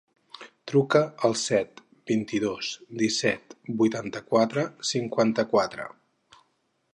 [0.69, 2.69] Truca al set, vint-i-dos,
[3.03, 3.53] disset,
[3.83, 5.87] vuitanta-quatre, cinquanta-quatre.